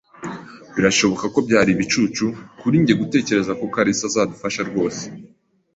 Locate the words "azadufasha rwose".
4.09-5.03